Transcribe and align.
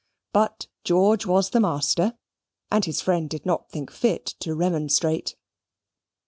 But 0.33 0.65
George 0.83 1.27
was 1.27 1.51
the 1.51 1.59
master, 1.59 2.17
and 2.71 2.83
his 2.85 3.01
friend 3.01 3.29
did 3.29 3.45
not 3.45 3.69
think 3.69 3.91
fit 3.91 4.25
to 4.39 4.55
remonstrate. 4.55 5.35